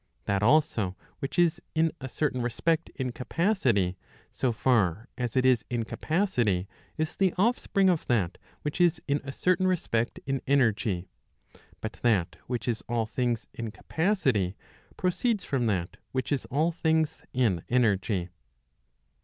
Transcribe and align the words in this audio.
That 0.25 0.41
also 0.41 0.97
which 1.19 1.37
is 1.37 1.61
in 1.75 1.91
a 2.01 2.09
certain 2.09 2.41
respect 2.41 2.89
in 2.95 3.11
capacity, 3.11 3.99
so 4.31 4.51
far 4.51 5.07
as 5.15 5.37
it 5.37 5.45
is 5.45 5.63
in 5.69 5.85
capacity, 5.85 6.67
is 6.97 7.15
the 7.15 7.35
offspring 7.37 7.87
of 7.87 8.07
that 8.07 8.39
which 8.63 8.81
is 8.81 8.99
in 9.07 9.21
a 9.23 9.31
certain 9.31 9.67
respect 9.67 10.19
in 10.25 10.41
energy. 10.47 11.05
But 11.81 11.93
that 12.01 12.35
which 12.47 12.67
is 12.67 12.81
all 12.89 13.05
things 13.05 13.45
in 13.53 13.69
capacity, 13.69 14.55
proceeds 14.97 15.43
from 15.45 15.67
that 15.67 15.97
which 16.13 16.31
is 16.31 16.45
all 16.45 16.71
things 16.71 17.23
in 17.31 17.63
energy. 17.69 18.29